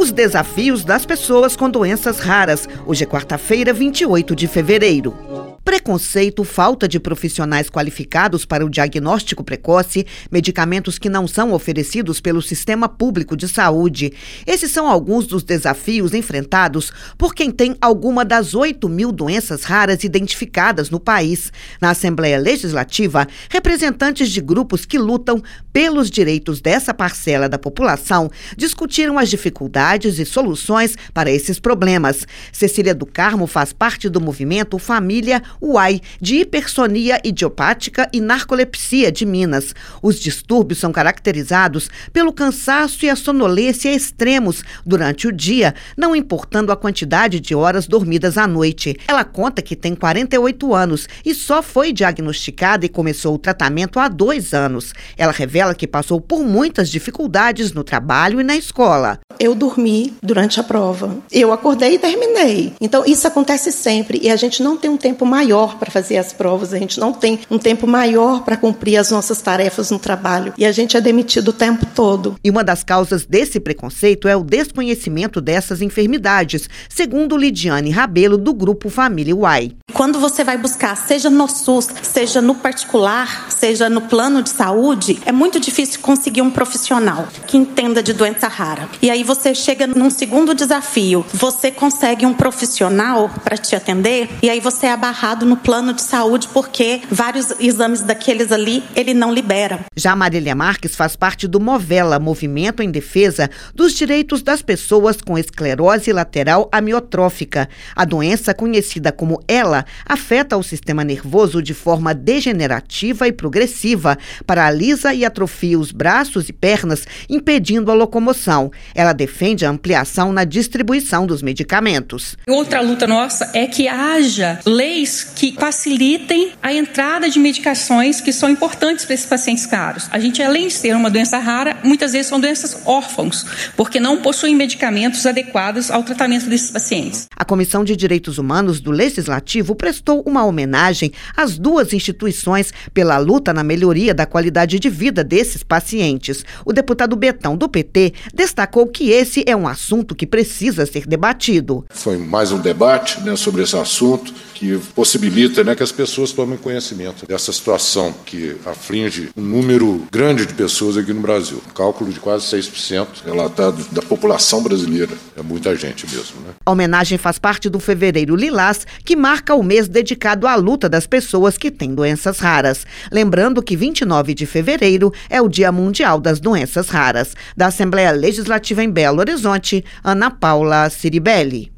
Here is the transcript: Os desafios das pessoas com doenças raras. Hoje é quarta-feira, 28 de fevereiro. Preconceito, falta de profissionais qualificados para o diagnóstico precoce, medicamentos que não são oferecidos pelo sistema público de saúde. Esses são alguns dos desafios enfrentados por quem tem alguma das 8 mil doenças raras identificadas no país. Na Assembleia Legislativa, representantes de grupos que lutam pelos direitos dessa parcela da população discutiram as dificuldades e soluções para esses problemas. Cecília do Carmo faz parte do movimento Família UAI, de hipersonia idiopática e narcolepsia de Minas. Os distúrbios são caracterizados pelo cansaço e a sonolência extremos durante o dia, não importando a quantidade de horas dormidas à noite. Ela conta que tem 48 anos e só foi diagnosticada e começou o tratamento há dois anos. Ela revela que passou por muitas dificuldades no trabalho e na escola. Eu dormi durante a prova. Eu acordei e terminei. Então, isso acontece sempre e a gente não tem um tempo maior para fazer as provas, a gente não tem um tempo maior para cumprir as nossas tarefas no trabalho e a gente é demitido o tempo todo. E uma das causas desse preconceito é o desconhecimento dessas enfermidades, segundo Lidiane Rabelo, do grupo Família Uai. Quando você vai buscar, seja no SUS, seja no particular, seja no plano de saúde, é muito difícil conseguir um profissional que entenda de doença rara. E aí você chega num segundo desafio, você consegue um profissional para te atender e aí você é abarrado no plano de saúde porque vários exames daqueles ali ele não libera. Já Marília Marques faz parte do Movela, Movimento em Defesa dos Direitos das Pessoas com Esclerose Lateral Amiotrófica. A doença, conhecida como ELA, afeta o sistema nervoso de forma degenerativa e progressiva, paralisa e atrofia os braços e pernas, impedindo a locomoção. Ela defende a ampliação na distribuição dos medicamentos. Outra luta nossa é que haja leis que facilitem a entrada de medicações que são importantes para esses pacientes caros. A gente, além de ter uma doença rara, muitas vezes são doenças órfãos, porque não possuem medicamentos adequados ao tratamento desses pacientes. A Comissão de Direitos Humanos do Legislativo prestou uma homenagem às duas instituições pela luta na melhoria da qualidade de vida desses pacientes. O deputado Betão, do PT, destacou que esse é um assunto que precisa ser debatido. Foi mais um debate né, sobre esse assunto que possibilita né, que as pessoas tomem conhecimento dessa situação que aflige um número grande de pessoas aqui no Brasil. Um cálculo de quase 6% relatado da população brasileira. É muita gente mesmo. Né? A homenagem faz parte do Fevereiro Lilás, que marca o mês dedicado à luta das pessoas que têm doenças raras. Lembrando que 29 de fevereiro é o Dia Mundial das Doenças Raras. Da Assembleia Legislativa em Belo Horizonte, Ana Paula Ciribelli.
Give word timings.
Os 0.00 0.10
desafios 0.10 0.82
das 0.82 1.04
pessoas 1.04 1.54
com 1.54 1.68
doenças 1.68 2.20
raras. 2.20 2.66
Hoje 2.86 3.04
é 3.04 3.06
quarta-feira, 3.06 3.70
28 3.70 4.34
de 4.34 4.48
fevereiro. 4.48 5.14
Preconceito, 5.62 6.42
falta 6.42 6.88
de 6.88 6.98
profissionais 6.98 7.68
qualificados 7.68 8.46
para 8.46 8.64
o 8.64 8.70
diagnóstico 8.70 9.44
precoce, 9.44 10.06
medicamentos 10.30 10.98
que 10.98 11.10
não 11.10 11.28
são 11.28 11.52
oferecidos 11.52 12.18
pelo 12.18 12.40
sistema 12.40 12.88
público 12.88 13.36
de 13.36 13.46
saúde. 13.46 14.12
Esses 14.46 14.70
são 14.70 14.88
alguns 14.88 15.26
dos 15.26 15.42
desafios 15.42 16.14
enfrentados 16.14 16.90
por 17.18 17.34
quem 17.34 17.50
tem 17.50 17.76
alguma 17.78 18.24
das 18.24 18.54
8 18.54 18.88
mil 18.88 19.12
doenças 19.12 19.62
raras 19.62 20.02
identificadas 20.02 20.88
no 20.88 20.98
país. 20.98 21.52
Na 21.78 21.90
Assembleia 21.90 22.38
Legislativa, 22.38 23.28
representantes 23.50 24.30
de 24.30 24.40
grupos 24.40 24.86
que 24.86 24.98
lutam 24.98 25.42
pelos 25.72 26.10
direitos 26.10 26.62
dessa 26.62 26.94
parcela 26.94 27.50
da 27.50 27.58
população 27.58 28.30
discutiram 28.56 29.18
as 29.18 29.28
dificuldades 29.28 30.18
e 30.18 30.24
soluções 30.24 30.96
para 31.12 31.30
esses 31.30 31.60
problemas. 31.60 32.26
Cecília 32.50 32.94
do 32.94 33.04
Carmo 33.04 33.46
faz 33.46 33.74
parte 33.74 34.08
do 34.08 34.22
movimento 34.22 34.78
Família 34.78 35.42
UAI, 35.60 36.00
de 36.20 36.36
hipersonia 36.36 37.20
idiopática 37.24 38.08
e 38.12 38.20
narcolepsia 38.20 39.10
de 39.10 39.24
Minas. 39.24 39.74
Os 40.02 40.18
distúrbios 40.18 40.78
são 40.78 40.92
caracterizados 40.92 41.88
pelo 42.12 42.32
cansaço 42.32 43.04
e 43.04 43.10
a 43.10 43.16
sonolência 43.16 43.92
extremos 43.92 44.62
durante 44.84 45.26
o 45.26 45.32
dia, 45.32 45.74
não 45.96 46.14
importando 46.14 46.72
a 46.72 46.76
quantidade 46.76 47.40
de 47.40 47.54
horas 47.54 47.86
dormidas 47.86 48.36
à 48.36 48.46
noite. 48.46 48.96
Ela 49.06 49.24
conta 49.24 49.62
que 49.62 49.76
tem 49.76 49.94
48 49.94 50.74
anos 50.74 51.08
e 51.24 51.34
só 51.34 51.62
foi 51.62 51.92
diagnosticada 51.92 52.84
e 52.84 52.88
começou 52.88 53.34
o 53.34 53.38
tratamento 53.38 53.98
há 53.98 54.08
dois 54.08 54.52
anos. 54.52 54.92
Ela 55.16 55.32
revela 55.32 55.74
que 55.74 55.86
passou 55.86 56.20
por 56.20 56.44
muitas 56.44 56.90
dificuldades 56.90 57.72
no 57.72 57.84
trabalho 57.84 58.40
e 58.40 58.44
na 58.44 58.56
escola. 58.56 59.20
Eu 59.40 59.54
dormi 59.54 60.12
durante 60.22 60.60
a 60.60 60.62
prova. 60.62 61.16
Eu 61.32 61.50
acordei 61.50 61.94
e 61.94 61.98
terminei. 61.98 62.74
Então, 62.78 63.04
isso 63.06 63.26
acontece 63.26 63.72
sempre 63.72 64.20
e 64.22 64.28
a 64.28 64.36
gente 64.36 64.62
não 64.62 64.76
tem 64.76 64.90
um 64.90 64.98
tempo 64.98 65.24
maior 65.24 65.78
para 65.78 65.90
fazer 65.90 66.18
as 66.18 66.30
provas, 66.30 66.74
a 66.74 66.78
gente 66.78 67.00
não 67.00 67.10
tem 67.10 67.40
um 67.50 67.58
tempo 67.58 67.86
maior 67.86 68.44
para 68.44 68.58
cumprir 68.58 68.98
as 68.98 69.10
nossas 69.10 69.40
tarefas 69.40 69.90
no 69.90 69.98
trabalho 69.98 70.52
e 70.58 70.66
a 70.66 70.72
gente 70.72 70.94
é 70.94 71.00
demitido 71.00 71.48
o 71.48 71.52
tempo 71.54 71.86
todo. 71.94 72.36
E 72.44 72.50
uma 72.50 72.62
das 72.62 72.84
causas 72.84 73.24
desse 73.24 73.58
preconceito 73.58 74.28
é 74.28 74.36
o 74.36 74.44
desconhecimento 74.44 75.40
dessas 75.40 75.80
enfermidades, 75.80 76.68
segundo 76.90 77.34
Lidiane 77.34 77.90
Rabelo, 77.90 78.36
do 78.36 78.52
grupo 78.52 78.90
Família 78.90 79.34
Uai. 79.34 79.72
Quando 80.00 80.18
você 80.18 80.42
vai 80.42 80.56
buscar, 80.56 80.96
seja 80.96 81.28
no 81.28 81.46
SUS, 81.46 81.88
seja 82.00 82.40
no 82.40 82.54
particular, 82.54 83.50
seja 83.50 83.90
no 83.90 84.00
plano 84.00 84.42
de 84.42 84.48
saúde, 84.48 85.20
é 85.26 85.30
muito 85.30 85.60
difícil 85.60 86.00
conseguir 86.00 86.40
um 86.40 86.50
profissional 86.50 87.28
que 87.46 87.58
entenda 87.58 88.02
de 88.02 88.14
doença 88.14 88.48
rara. 88.48 88.88
E 89.02 89.10
aí 89.10 89.22
você 89.22 89.54
chega 89.54 89.86
num 89.86 90.08
segundo 90.08 90.54
desafio, 90.54 91.22
você 91.34 91.70
consegue 91.70 92.24
um 92.24 92.32
profissional 92.32 93.28
para 93.44 93.58
te 93.58 93.76
atender 93.76 94.30
e 94.42 94.48
aí 94.48 94.58
você 94.58 94.86
é 94.86 94.92
abarrado 94.92 95.44
no 95.44 95.58
plano 95.58 95.92
de 95.92 96.00
saúde 96.00 96.48
porque 96.50 97.02
vários 97.10 97.50
exames 97.60 98.00
daqueles 98.00 98.50
ali 98.52 98.82
ele 98.96 99.12
não 99.12 99.34
libera. 99.34 99.80
Já 99.94 100.16
Marília 100.16 100.54
Marques 100.54 100.96
faz 100.96 101.14
parte 101.14 101.46
do 101.46 101.60
Movela, 101.60 102.18
Movimento 102.18 102.82
em 102.82 102.90
Defesa 102.90 103.50
dos 103.74 103.92
Direitos 103.92 104.40
das 104.40 104.62
Pessoas 104.62 105.20
com 105.20 105.36
Esclerose 105.36 106.10
Lateral 106.10 106.70
Amiotrófica. 106.72 107.68
A 107.94 108.06
doença, 108.06 108.54
conhecida 108.54 109.12
como 109.12 109.42
ELA, 109.46 109.84
afeta 110.04 110.56
o 110.56 110.62
sistema 110.62 111.04
nervoso 111.04 111.62
de 111.62 111.74
forma 111.74 112.14
degenerativa 112.14 113.26
e 113.26 113.32
progressiva, 113.32 114.18
paralisa 114.46 115.14
e 115.14 115.24
atrofia 115.24 115.78
os 115.78 115.92
braços 115.92 116.48
e 116.48 116.52
pernas, 116.52 117.06
impedindo 117.28 117.90
a 117.90 117.94
locomoção. 117.94 118.70
Ela 118.94 119.12
defende 119.12 119.64
a 119.64 119.70
ampliação 119.70 120.32
na 120.32 120.44
distribuição 120.44 121.26
dos 121.26 121.42
medicamentos. 121.42 122.36
Outra 122.48 122.80
luta 122.80 123.06
nossa 123.06 123.50
é 123.54 123.66
que 123.66 123.88
haja 123.88 124.58
leis 124.64 125.24
que 125.24 125.54
facilitem 125.54 126.52
a 126.62 126.72
entrada 126.72 127.28
de 127.28 127.38
medicações 127.38 128.20
que 128.20 128.32
são 128.32 128.48
importantes 128.48 129.04
para 129.04 129.14
esses 129.14 129.26
pacientes 129.26 129.66
caros. 129.66 130.08
A 130.10 130.18
gente, 130.18 130.42
além 130.42 130.68
de 130.68 130.78
ter 130.78 130.94
uma 130.94 131.10
doença 131.10 131.38
rara, 131.38 131.76
muitas 131.82 132.12
vezes 132.12 132.26
são 132.28 132.40
doenças 132.40 132.82
órfãos, 132.84 133.44
porque 133.76 134.00
não 134.00 134.18
possuem 134.18 134.54
medicamentos 134.54 135.24
adequados 135.26 135.90
ao 135.90 136.02
tratamento 136.02 136.48
desses 136.48 136.70
pacientes. 136.70 137.26
A 137.36 137.44
Comissão 137.44 137.84
de 137.84 137.96
Direitos 137.96 138.38
Humanos 138.38 138.80
do 138.80 138.90
Legislativo 138.90 139.74
prestou 139.80 140.22
uma 140.26 140.44
homenagem 140.44 141.10
às 141.34 141.58
duas 141.58 141.94
instituições 141.94 142.70
pela 142.92 143.16
luta 143.16 143.50
na 143.54 143.64
melhoria 143.64 144.12
da 144.12 144.26
qualidade 144.26 144.78
de 144.78 144.90
vida 144.90 145.24
desses 145.24 145.62
pacientes. 145.62 146.44
O 146.66 146.72
deputado 146.72 147.16
Betão, 147.16 147.56
do 147.56 147.66
PT, 147.66 148.12
destacou 148.34 148.86
que 148.86 149.10
esse 149.10 149.42
é 149.46 149.56
um 149.56 149.66
assunto 149.66 150.14
que 150.14 150.26
precisa 150.26 150.84
ser 150.84 151.06
debatido. 151.06 151.86
Foi 151.88 152.18
mais 152.18 152.52
um 152.52 152.58
debate 152.58 153.22
né, 153.22 153.34
sobre 153.36 153.62
esse 153.62 153.74
assunto 153.74 154.34
que 154.60 154.78
possibilita 154.94 155.64
né, 155.64 155.74
que 155.74 155.82
as 155.82 155.90
pessoas 155.90 156.32
tomem 156.32 156.58
conhecimento 156.58 157.26
dessa 157.26 157.50
situação 157.50 158.14
que 158.26 158.54
aflige 158.66 159.30
um 159.34 159.40
número 159.40 160.06
grande 160.12 160.44
de 160.44 160.52
pessoas 160.52 160.98
aqui 160.98 161.14
no 161.14 161.22
Brasil. 161.22 161.62
Um 161.66 161.72
cálculo 161.72 162.12
de 162.12 162.20
quase 162.20 162.44
6% 162.44 163.24
relatado 163.24 163.82
da 163.90 164.02
população 164.02 164.62
brasileira. 164.62 165.12
É 165.34 165.42
muita 165.42 165.74
gente 165.74 166.06
mesmo. 166.14 166.42
Né? 166.42 166.52
A 166.66 166.70
homenagem 166.70 167.16
faz 167.16 167.38
parte 167.38 167.70
do 167.70 167.80
Fevereiro 167.80 168.36
Lilás, 168.36 168.86
que 169.02 169.16
marca 169.16 169.54
o 169.54 169.62
mês 169.62 169.88
dedicado 169.88 170.46
à 170.46 170.54
luta 170.56 170.90
das 170.90 171.06
pessoas 171.06 171.56
que 171.56 171.70
têm 171.70 171.94
doenças 171.94 172.38
raras. 172.38 172.86
Lembrando 173.10 173.62
que 173.62 173.74
29 173.74 174.34
de 174.34 174.44
fevereiro 174.44 175.10
é 175.30 175.40
o 175.40 175.48
Dia 175.48 175.72
Mundial 175.72 176.20
das 176.20 176.38
Doenças 176.38 176.90
Raras. 176.90 177.34
Da 177.56 177.68
Assembleia 177.68 178.10
Legislativa 178.10 178.84
em 178.84 178.90
Belo 178.90 179.20
Horizonte, 179.20 179.82
Ana 180.04 180.30
Paula 180.30 180.90
Ciribelli. 180.90 181.72